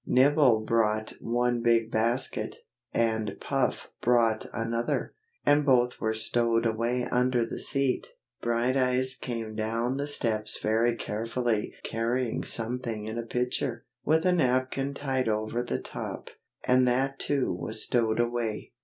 Nibble 0.07 0.61
brought 0.61 1.13
one 1.21 1.61
big 1.61 1.91
basket, 1.91 2.55
and 2.91 3.37
Puff 3.39 3.91
brought 4.01 4.47
another, 4.51 5.13
and 5.45 5.63
both 5.63 6.01
were 6.01 6.15
stowed 6.15 6.65
away 6.65 7.05
under 7.11 7.45
the 7.45 7.59
seat. 7.59 8.07
Brighteyes 8.41 9.13
came 9.13 9.53
down 9.55 9.97
the 9.97 10.07
steps 10.07 10.57
very 10.59 10.95
carefully 10.95 11.75
carrying 11.83 12.43
something 12.43 13.05
in 13.05 13.19
a 13.19 13.23
pitcher, 13.27 13.85
with 14.03 14.25
a 14.25 14.31
napkin 14.31 14.95
tied 14.95 15.29
over 15.29 15.61
the 15.61 15.79
top, 15.79 16.31
and 16.67 16.87
that 16.87 17.19
too 17.19 17.53
was 17.53 17.83
stowed 17.83 18.19
away. 18.19 18.71